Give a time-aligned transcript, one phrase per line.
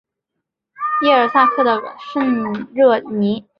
[1.05, 3.45] 耶尔萨克的圣热尼。